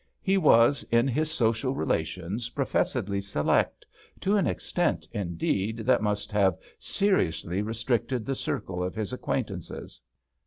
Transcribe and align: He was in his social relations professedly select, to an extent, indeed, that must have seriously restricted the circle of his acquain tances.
He 0.23 0.35
was 0.35 0.81
in 0.89 1.07
his 1.07 1.29
social 1.29 1.75
relations 1.75 2.49
professedly 2.49 3.21
select, 3.21 3.85
to 4.21 4.35
an 4.35 4.47
extent, 4.47 5.07
indeed, 5.11 5.77
that 5.85 6.01
must 6.01 6.31
have 6.31 6.57
seriously 6.79 7.61
restricted 7.61 8.25
the 8.25 8.33
circle 8.33 8.83
of 8.83 8.95
his 8.95 9.13
acquain 9.13 9.45
tances. 9.45 9.99